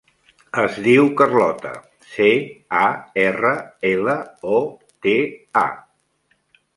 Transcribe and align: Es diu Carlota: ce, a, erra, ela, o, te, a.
Es 0.59 0.77
diu 0.85 1.09
Carlota: 1.17 1.73
ce, 2.13 2.29
a, 2.79 2.85
erra, 3.25 3.51
ela, 3.91 4.15
o, 4.55 4.57
te, 5.07 5.15
a. 5.65 5.67